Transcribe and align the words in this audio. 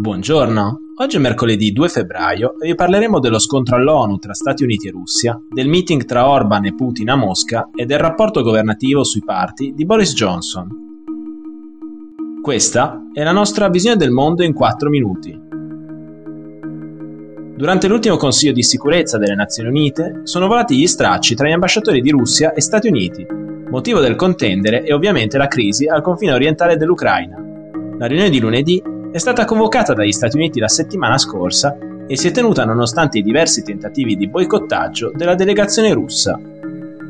Buongiorno, 0.00 0.78
oggi 0.98 1.16
è 1.16 1.18
mercoledì 1.18 1.72
2 1.72 1.88
febbraio 1.88 2.60
e 2.60 2.68
vi 2.68 2.76
parleremo 2.76 3.18
dello 3.18 3.40
scontro 3.40 3.74
all'ONU 3.74 4.18
tra 4.18 4.32
Stati 4.32 4.62
Uniti 4.62 4.86
e 4.86 4.92
Russia, 4.92 5.36
del 5.50 5.66
meeting 5.66 6.04
tra 6.04 6.28
Orban 6.28 6.66
e 6.66 6.74
Putin 6.76 7.10
a 7.10 7.16
Mosca 7.16 7.68
e 7.74 7.84
del 7.84 7.98
rapporto 7.98 8.42
governativo 8.42 9.02
sui 9.02 9.24
parti 9.24 9.72
di 9.74 9.84
Boris 9.84 10.14
Johnson. 10.14 10.68
Questa 12.40 13.08
è 13.12 13.24
la 13.24 13.32
nostra 13.32 13.68
visione 13.68 13.96
del 13.96 14.12
mondo 14.12 14.44
in 14.44 14.52
4 14.52 14.88
minuti. 14.88 15.36
Durante 17.56 17.88
l'ultimo 17.88 18.16
Consiglio 18.16 18.52
di 18.52 18.62
sicurezza 18.62 19.18
delle 19.18 19.34
Nazioni 19.34 19.68
Unite 19.68 20.20
sono 20.22 20.46
volati 20.46 20.76
gli 20.78 20.86
stracci 20.86 21.34
tra 21.34 21.48
gli 21.48 21.52
ambasciatori 21.52 22.00
di 22.00 22.10
Russia 22.10 22.52
e 22.52 22.60
Stati 22.60 22.86
Uniti. 22.86 23.26
Motivo 23.68 23.98
del 23.98 24.14
contendere 24.14 24.82
è 24.82 24.94
ovviamente 24.94 25.38
la 25.38 25.48
crisi 25.48 25.88
al 25.88 26.02
confine 26.02 26.34
orientale 26.34 26.76
dell'Ucraina. 26.76 27.36
La 27.98 28.06
riunione 28.06 28.30
di 28.30 28.38
lunedì 28.38 28.80
è 29.10 29.16
stata 29.18 29.46
convocata 29.46 29.94
dagli 29.94 30.12
Stati 30.12 30.36
Uniti 30.36 30.60
la 30.60 30.68
settimana 30.68 31.16
scorsa 31.16 31.76
e 32.06 32.16
si 32.16 32.28
è 32.28 32.30
tenuta 32.30 32.64
nonostante 32.64 33.18
i 33.18 33.22
diversi 33.22 33.62
tentativi 33.62 34.16
di 34.16 34.28
boicottaggio 34.28 35.12
della 35.14 35.34
delegazione 35.34 35.92
russa. 35.94 36.38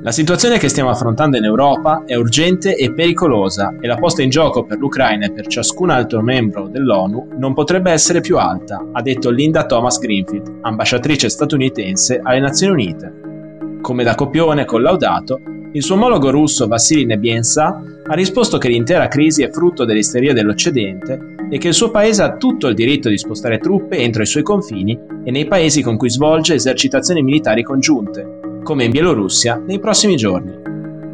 La 0.00 0.12
situazione 0.12 0.58
che 0.58 0.68
stiamo 0.68 0.90
affrontando 0.90 1.38
in 1.38 1.44
Europa 1.44 2.04
è 2.06 2.14
urgente 2.14 2.76
e 2.76 2.92
pericolosa 2.92 3.74
e 3.80 3.88
la 3.88 3.96
posta 3.96 4.22
in 4.22 4.30
gioco 4.30 4.62
per 4.62 4.78
l'Ucraina 4.78 5.26
e 5.26 5.32
per 5.32 5.48
ciascun 5.48 5.90
altro 5.90 6.22
membro 6.22 6.68
dell'ONU 6.68 7.30
non 7.36 7.52
potrebbe 7.52 7.90
essere 7.90 8.20
più 8.20 8.38
alta, 8.38 8.86
ha 8.92 9.02
detto 9.02 9.30
Linda 9.30 9.66
Thomas 9.66 9.98
Greenfield, 9.98 10.58
ambasciatrice 10.60 11.28
statunitense 11.28 12.20
alle 12.22 12.40
Nazioni 12.40 12.72
Unite. 12.72 13.80
Come 13.80 14.04
da 14.04 14.14
copione 14.14 14.64
collaudato, 14.64 15.40
il 15.72 15.82
suo 15.82 15.96
omologo 15.96 16.30
russo 16.30 16.68
Vassili 16.68 17.04
Nebiensa 17.04 17.82
ha 18.06 18.14
risposto 18.14 18.56
che 18.56 18.68
l'intera 18.68 19.08
crisi 19.08 19.42
è 19.42 19.50
frutto 19.50 19.84
dell'isteria 19.84 20.32
dell'Occidente 20.32 21.36
e 21.50 21.58
che 21.58 21.68
il 21.68 21.74
suo 21.74 21.90
paese 21.90 22.22
ha 22.22 22.36
tutto 22.36 22.68
il 22.68 22.74
diritto 22.74 23.08
di 23.08 23.18
spostare 23.18 23.58
truppe 23.58 23.98
entro 23.98 24.22
i 24.22 24.26
suoi 24.26 24.42
confini 24.42 24.98
e 25.24 25.30
nei 25.30 25.46
paesi 25.46 25.82
con 25.82 25.96
cui 25.96 26.10
svolge 26.10 26.54
esercitazioni 26.54 27.22
militari 27.22 27.62
congiunte, 27.62 28.60
come 28.62 28.84
in 28.84 28.90
Bielorussia 28.90 29.62
nei 29.66 29.78
prossimi 29.78 30.16
giorni. 30.16 30.52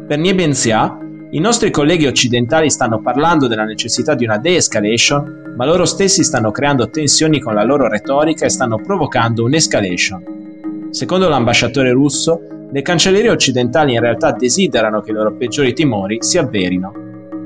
Per 0.07 0.17
Nebiensa, 0.17 0.99
i 1.31 1.39
nostri 1.39 1.71
colleghi 1.71 2.05
occidentali 2.05 2.69
stanno 2.69 3.01
parlando 3.01 3.47
della 3.47 3.63
necessità 3.63 4.13
di 4.13 4.25
una 4.25 4.37
de-escalation, 4.37 5.53
ma 5.55 5.65
loro 5.65 5.85
stessi 5.85 6.23
stanno 6.23 6.51
creando 6.51 6.89
tensioni 6.89 7.39
con 7.39 7.53
la 7.53 7.63
loro 7.63 7.87
retorica 7.87 8.45
e 8.45 8.49
stanno 8.49 8.77
provocando 8.77 9.43
un'escalation. 9.43 10.89
Secondo 10.91 11.27
l'ambasciatore 11.27 11.91
russo, 11.91 12.41
le 12.71 12.81
cancellerie 12.81 13.29
occidentali 13.29 13.93
in 13.93 13.99
realtà 13.99 14.31
desiderano 14.31 15.01
che 15.01 15.11
i 15.11 15.13
loro 15.13 15.33
peggiori 15.33 15.73
timori 15.73 16.17
si 16.21 16.37
avverino. 16.37 17.04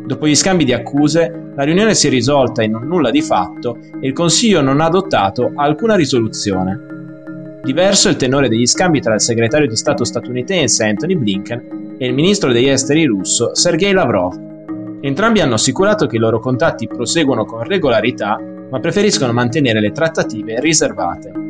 Dopo 0.09 0.27
gli 0.27 0.33
scambi 0.33 0.65
di 0.65 0.73
accuse, 0.73 1.51
la 1.55 1.61
riunione 1.61 1.93
si 1.93 2.07
è 2.07 2.09
risolta 2.09 2.63
in 2.63 2.73
un 2.73 2.87
nulla 2.87 3.11
di 3.11 3.21
fatto 3.21 3.77
e 4.01 4.07
il 4.07 4.13
Consiglio 4.13 4.59
non 4.59 4.81
ha 4.81 4.85
adottato 4.85 5.51
alcuna 5.53 5.93
risoluzione. 5.93 7.59
Diverso 7.63 8.07
è 8.07 8.11
il 8.11 8.17
tenore 8.17 8.49
degli 8.49 8.65
scambi 8.65 9.01
tra 9.01 9.13
il 9.13 9.21
segretario 9.21 9.67
di 9.67 9.75
Stato 9.75 10.03
statunitense 10.03 10.83
Anthony 10.83 11.15
Blinken 11.15 11.95
e 11.99 12.07
il 12.07 12.15
ministro 12.15 12.51
degli 12.51 12.69
esteri 12.69 13.05
russo 13.05 13.53
Sergei 13.53 13.93
Lavrov. 13.93 14.33
Entrambi 15.01 15.41
hanno 15.41 15.53
assicurato 15.53 16.07
che 16.07 16.15
i 16.15 16.19
loro 16.19 16.39
contatti 16.39 16.87
proseguono 16.87 17.45
con 17.45 17.61
regolarità, 17.61 18.41
ma 18.67 18.79
preferiscono 18.79 19.31
mantenere 19.31 19.79
le 19.79 19.91
trattative 19.91 20.59
riservate. 20.59 21.48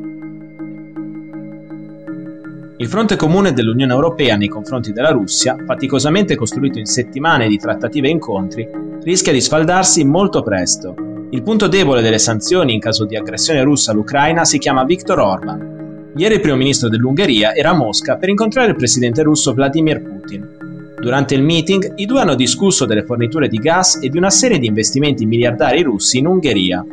Il 2.82 2.88
fronte 2.88 3.18
comune 3.18 3.52
dell'Unione 3.52 3.92
Europea 3.92 4.38
nei 4.38 4.48
confronti 4.48 4.94
della 4.94 5.12
Russia, 5.12 5.58
faticosamente 5.66 6.38
costruito 6.38 6.80
in 6.80 6.86
settimane 6.86 7.50
di 7.50 7.58
trattative 7.58 8.08
e 8.08 8.12
incontri, 8.12 8.66
rischia 9.04 9.34
di 9.34 9.42
sfaldarsi 9.42 10.06
molto 10.06 10.42
presto. 10.42 10.96
Il 11.32 11.44
punto 11.44 11.68
debole 11.68 12.02
delle 12.02 12.20
sanzioni 12.20 12.74
in 12.74 12.80
caso 12.80 13.04
di 13.04 13.18
aggressione 13.18 13.64
russa 13.64 13.92
all'Ucraina 13.92 14.46
si 14.46 14.60
chiama 14.60 14.86
Viktor 14.86 15.20
Orban. 15.20 16.14
Ieri 16.16 16.36
il 16.36 16.40
primo 16.40 16.56
ministro 16.56 16.88
dell'Ungheria 16.88 17.54
era 17.54 17.72
a 17.72 17.76
Mosca 17.76 18.16
per 18.16 18.30
incontrare 18.30 18.70
il 18.70 18.78
presidente 18.78 19.24
russo 19.24 19.54
Vladimir 19.54 20.02
Putin. 20.02 20.96
Durante 21.02 21.36
il 21.36 21.44
meeting 21.44 21.96
i 21.98 22.06
due 22.06 22.22
hanno 22.22 22.36
discusso 22.36 22.86
delle 22.86 23.04
forniture 23.04 23.50
di 23.50 23.58
gas 23.58 24.00
e 24.02 24.08
di 24.08 24.18
una 24.18 24.30
serie 24.30 24.58
di 24.58 24.68
investimenti 24.68 25.26
miliardari 25.26 25.82
russi 25.82 26.20
in 26.20 26.28
Ungheria. 26.28 26.86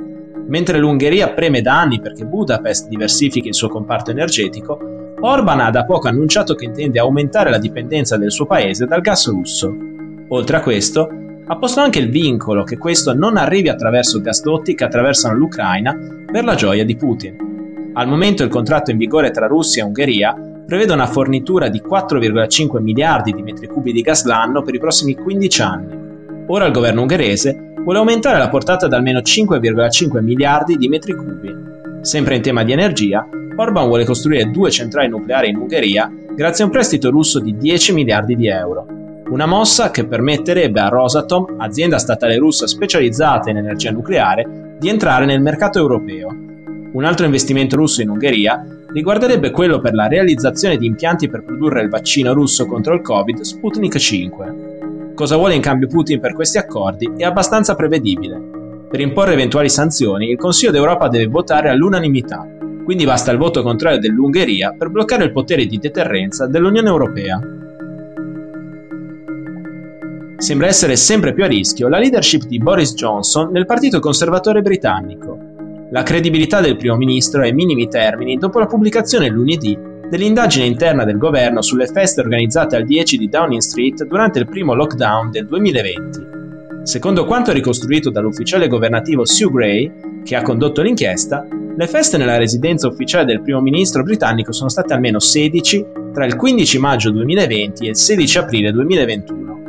Mentre 0.49 0.79
l'Ungheria 0.79 1.33
preme 1.33 1.61
da 1.61 1.79
anni 1.79 2.01
perché 2.01 2.25
Budapest 2.25 2.89
diversifichi 2.89 3.47
il 3.47 3.55
suo 3.55 3.69
comparto 3.69 4.11
energetico, 4.11 4.96
Orban 5.21 5.61
ha 5.61 5.71
da 5.71 5.85
poco 5.85 6.09
annunciato 6.09 6.55
che 6.55 6.67
intende 6.67 6.99
aumentare 6.99 7.51
la 7.51 7.59
dipendenza 7.59 8.17
del 8.17 8.31
suo 8.31 8.47
paese 8.47 8.85
dal 8.85 9.01
gas 9.01 9.29
russo. 9.29 9.75
Oltre 10.29 10.57
a 10.57 10.61
questo, 10.61 11.09
ha 11.47 11.57
posto 11.57 11.81
anche 11.81 12.01
il 12.01 12.11
vincolo 12.11 12.65
che 12.65 12.77
questo 12.77 13.15
non 13.15 13.37
arrivi 13.37 13.69
attraverso 13.69 14.21
gasdotti 14.21 14.75
che 14.75 14.85
attraversano 14.85 15.37
l'Ucraina 15.37 15.97
per 16.31 16.45
la 16.45 16.55
gioia 16.55 16.85
di 16.85 16.97
Putin. 16.97 17.91
Al 17.95 18.09
momento 18.09 18.43
il 18.43 18.51
contratto 18.51 18.91
in 18.91 18.99
vigore 18.99 19.31
tra 19.31 19.47
Russia 19.47 19.83
e 19.83 19.87
Ungheria 19.87 20.35
prevede 20.67 20.93
una 20.93 21.07
fornitura 21.07 21.69
di 21.69 21.81
4,5 21.81 22.83
miliardi 22.83 23.33
di 23.33 23.43
metri 23.43 23.69
cubi 23.69 23.93
di 23.93 24.03
gas 24.03 24.25
l'anno 24.25 24.63
per 24.63 24.75
i 24.75 24.81
prossimi 24.81 25.15
15 25.15 25.63
anni. 25.63 25.97
Ora 26.49 26.67
il 26.67 26.73
governo 26.73 27.03
ungherese 27.03 27.73
vuole 27.83 27.99
aumentare 27.99 28.39
la 28.39 28.49
portata 28.49 28.87
da 28.89 28.97
almeno 28.97 29.21
5,5 29.21 30.21
miliardi 30.21 30.77
di 30.77 30.89
metri 30.89 31.15
cubi. 31.15 31.76
Sempre 32.07 32.37
in 32.37 32.43
tema 32.43 32.63
di 32.63 32.71
energia, 32.71 33.29
Orban 33.57 33.89
vuole 33.89 34.05
costruire 34.05 34.49
due 34.53 34.71
centrali 34.71 35.09
nucleari 35.09 35.49
in 35.49 35.57
Ungheria 35.57 36.09
grazie 36.37 36.63
a 36.63 36.69
un 36.69 36.73
prestito 36.73 37.11
russo 37.11 37.41
di 37.41 37.57
10 37.57 37.93
miliardi 37.95 38.37
di 38.37 38.47
euro. 38.47 38.87
Una 39.31 39.45
mossa 39.45 39.91
che 39.91 40.07
permetterebbe 40.07 40.79
a 40.79 40.87
Rosatom, 40.87 41.57
azienda 41.59 41.99
statale 41.99 42.37
russa 42.37 42.69
specializzata 42.69 43.51
in 43.51 43.57
energia 43.57 43.91
nucleare, 43.91 44.77
di 44.79 44.89
entrare 44.89 45.25
nel 45.25 45.43
mercato 45.43 45.81
europeo. 45.81 46.29
Un 46.93 47.05
altro 47.05 47.25
investimento 47.25 47.75
russo 47.75 48.03
in 48.03 48.11
Ungheria 48.11 48.65
riguarderebbe 48.93 49.51
quello 49.51 49.81
per 49.81 49.93
la 49.93 50.07
realizzazione 50.07 50.77
di 50.77 50.87
impianti 50.87 51.29
per 51.29 51.43
produrre 51.43 51.83
il 51.83 51.89
vaccino 51.89 52.33
russo 52.33 52.67
contro 52.67 52.95
il 52.95 53.03
Covid 53.03 53.41
Sputnik 53.41 53.97
5. 53.97 55.13
Cosa 55.17 55.35
vuole 55.35 55.57
in 55.57 55.61
cambio 55.61 55.89
Putin 55.89 56.21
per 56.21 56.35
questi 56.35 56.59
accordi 56.59 57.15
è 57.17 57.25
abbastanza 57.25 57.75
prevedibile. 57.75 58.56
Per 58.89 59.01
imporre 59.01 59.33
eventuali 59.33 59.69
sanzioni, 59.69 60.31
il 60.31 60.39
Consiglio 60.39 60.73
d'Europa 60.73 61.09
deve 61.09 61.27
votare 61.27 61.69
all'unanimità 61.69 62.47
quindi 62.87 63.05
basta 63.05 63.33
il 63.33 63.39
voto 63.39 63.65
contrario 63.65 63.99
dell'Ungheria 63.99 64.73
per 64.79 64.91
bloccare 64.91 65.25
il 65.25 65.33
potere 65.33 65.67
di 65.67 65.77
deterrenza 65.77 66.47
dell'Unione 66.47 66.89
Europea. 66.89 67.41
Sembra 70.37 70.69
essere 70.69 70.95
sempre 70.95 71.35
più 71.35 71.43
a 71.43 71.49
rischio 71.49 71.89
la 71.89 71.99
leadership 71.99 72.45
di 72.45 72.59
Boris 72.59 72.95
Johnson 72.95 73.51
nel 73.51 73.67
Partito 73.67 73.99
Conservatore 73.99 74.63
britannico. 74.63 75.37
La 75.91 76.05
credibilità 76.05 76.61
del 76.61 76.77
primo 76.77 76.95
ministro 76.95 77.43
è 77.43 77.47
ai 77.47 77.53
minimi 77.53 77.89
termini 77.89 78.37
dopo 78.37 78.61
la 78.61 78.67
pubblicazione 78.67 79.31
lunedì 79.31 79.77
dell'indagine 80.09 80.67
interna 80.67 81.03
del 81.03 81.19
governo 81.19 81.63
sulle 81.63 81.89
feste 81.89 82.21
organizzate 82.21 82.77
al 82.77 82.85
10 82.85 83.19
di 83.19 83.29
Downing 83.29 83.63
Street 83.63 84.05
durante 84.05 84.39
il 84.39 84.47
primo 84.47 84.75
lockdown 84.75 85.33
del 85.33 85.47
2020. 85.47 86.46
Secondo 86.87 87.25
quanto 87.25 87.51
ricostruito 87.51 88.11
dall'ufficiale 88.11 88.69
governativo 88.69 89.27
Sue 89.27 89.51
Gray, 89.51 90.23
che 90.23 90.37
ha 90.37 90.43
condotto 90.43 90.83
l'inchiesta, 90.83 91.45
le 91.77 91.89
feste 91.89 92.17
nella 92.17 92.37
residenza 92.37 92.87
ufficiale 92.87 93.25
del 93.25 93.43
primo 93.43 93.61
ministro 93.61 94.05
britannico 94.05 94.53
sono 94.53 94.69
state 94.69 94.93
almeno 94.93 95.19
16 95.19 95.85
tra 96.13 96.25
il 96.25 96.37
15 96.37 96.79
maggio 96.79 97.11
2020 97.11 97.87
e 97.87 97.89
il 97.89 97.97
16 97.97 98.39
aprile 98.39 98.71
2021. 98.71 99.61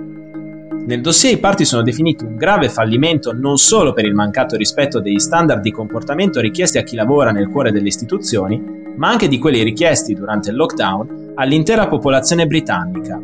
Nel 0.85 1.01
dossier 1.01 1.33
i 1.33 1.39
parti 1.39 1.66
sono 1.66 1.81
definiti 1.81 2.23
un 2.23 2.35
grave 2.35 2.69
fallimento 2.69 3.34
non 3.34 3.57
solo 3.57 3.94
per 3.94 4.05
il 4.05 4.13
mancato 4.13 4.55
rispetto 4.55 4.99
degli 4.99 5.17
standard 5.17 5.63
di 5.63 5.72
comportamento 5.72 6.39
richiesti 6.39 6.78
a 6.78 6.84
chi 6.84 6.95
lavora 6.95 7.31
nel 7.31 7.49
cuore 7.49 7.72
delle 7.72 7.88
istituzioni, 7.88 8.61
ma 8.95 9.09
anche 9.09 9.28
di 9.28 9.39
quelli 9.39 9.63
richiesti 9.63 10.13
durante 10.13 10.51
il 10.51 10.55
lockdown 10.55 11.31
all'intera 11.34 11.88
popolazione 11.88 12.45
britannica. 12.45 13.19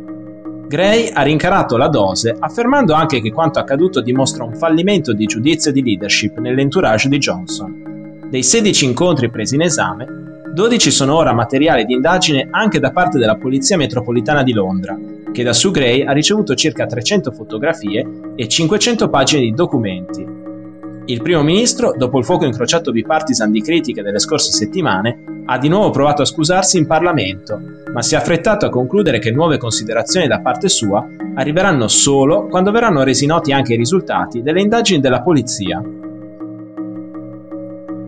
Gray 0.73 1.11
ha 1.13 1.21
rincarato 1.21 1.77
la 1.77 1.87
dose 1.87 2.35
affermando 2.35 2.95
anche 2.95 3.21
che 3.21 3.31
quanto 3.31 3.59
accaduto 3.59 4.01
dimostra 4.01 4.43
un 4.43 4.55
fallimento 4.55 5.13
di 5.13 5.27
giudizio 5.27 5.69
e 5.69 5.73
di 5.75 5.83
leadership 5.83 6.39
nell'entourage 6.39 7.09
di 7.09 7.19
Johnson. 7.19 8.21
Dei 8.27 8.41
16 8.41 8.85
incontri 8.85 9.29
presi 9.29 9.53
in 9.53 9.61
esame, 9.61 10.41
12 10.51 10.89
sono 10.89 11.15
ora 11.15 11.31
materiale 11.31 11.85
di 11.85 11.93
indagine 11.93 12.47
anche 12.49 12.79
da 12.79 12.89
parte 12.89 13.19
della 13.19 13.35
Polizia 13.35 13.77
Metropolitana 13.77 14.41
di 14.41 14.51
Londra, 14.51 14.97
che 15.31 15.43
da 15.43 15.53
Sue 15.53 15.69
Gray 15.69 16.01
ha 16.05 16.11
ricevuto 16.11 16.55
circa 16.55 16.87
300 16.87 17.31
fotografie 17.31 18.33
e 18.33 18.47
500 18.47 19.09
pagine 19.09 19.43
di 19.43 19.51
documenti. 19.51 20.32
Il 21.05 21.21
primo 21.21 21.43
ministro, 21.43 21.93
dopo 21.97 22.17
il 22.17 22.23
fuoco 22.23 22.45
incrociato 22.45 22.91
bipartisan 22.91 23.51
di 23.51 23.61
critiche 23.61 24.01
delle 24.01 24.19
scorse 24.19 24.51
settimane, 24.51 25.43
ha 25.45 25.57
di 25.57 25.67
nuovo 25.67 25.89
provato 25.89 26.21
a 26.21 26.25
scusarsi 26.25 26.77
in 26.77 26.87
Parlamento, 26.87 27.59
ma 27.91 28.01
si 28.01 28.15
è 28.15 28.17
affrettato 28.17 28.65
a 28.65 28.69
concludere 28.69 29.19
che 29.19 29.31
nuove 29.31 29.57
considerazioni 29.57 30.27
da 30.27 30.39
parte 30.39 30.69
sua 30.69 31.05
arriveranno 31.35 31.89
solo 31.89 32.47
quando 32.47 32.71
verranno 32.71 33.03
resi 33.03 33.25
noti 33.25 33.51
anche 33.51 33.73
i 33.73 33.77
risultati 33.77 34.41
delle 34.41 34.61
indagini 34.61 35.01
della 35.01 35.21
polizia. 35.21 35.83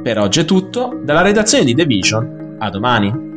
Per 0.02 0.18
oggi 0.18 0.40
è 0.40 0.46
tutto, 0.46 0.98
dalla 1.04 1.22
redazione 1.22 1.66
di 1.66 1.74
The 1.74 1.86
Vision, 1.86 2.56
a 2.60 2.70
domani. 2.70 3.35